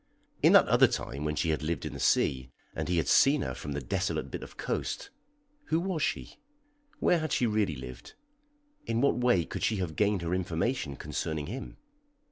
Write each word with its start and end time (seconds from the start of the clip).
In 0.41 0.53
that 0.53 0.67
other 0.67 0.87
time 0.87 1.25
when 1.25 1.35
she 1.35 1.51
had 1.51 1.61
lived 1.61 1.85
in 1.85 1.93
the 1.93 1.99
sea, 1.99 2.49
and 2.75 2.89
he 2.89 2.97
had 2.97 3.07
seen 3.07 3.43
her 3.43 3.53
from 3.53 3.73
the 3.73 3.79
desolate 3.81 4.31
bit 4.31 4.41
of 4.41 4.57
coast, 4.57 5.11
who 5.65 5.79
was 5.79 6.01
she? 6.01 6.37
Where 6.97 7.19
had 7.19 7.31
she 7.31 7.45
really 7.45 7.75
lived? 7.75 8.15
In 8.87 8.99
what 9.01 9.17
way 9.17 9.45
could 9.45 9.61
she 9.61 9.75
have 9.75 9.95
gained 9.95 10.23
her 10.23 10.33
information 10.33 10.95
concerning 10.95 11.45
him? 11.45 11.77